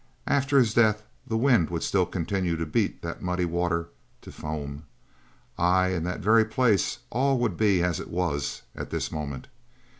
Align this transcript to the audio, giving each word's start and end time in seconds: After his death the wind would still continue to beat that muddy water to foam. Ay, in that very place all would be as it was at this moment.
After 0.25 0.57
his 0.57 0.73
death 0.73 1.03
the 1.27 1.37
wind 1.37 1.69
would 1.69 1.83
still 1.83 2.07
continue 2.07 2.57
to 2.57 2.65
beat 2.65 3.03
that 3.03 3.21
muddy 3.21 3.45
water 3.45 3.89
to 4.23 4.31
foam. 4.31 4.85
Ay, 5.59 5.89
in 5.89 6.03
that 6.05 6.21
very 6.21 6.43
place 6.43 6.97
all 7.11 7.37
would 7.37 7.55
be 7.55 7.83
as 7.83 7.99
it 7.99 8.09
was 8.09 8.63
at 8.75 8.89
this 8.89 9.11
moment. 9.11 9.45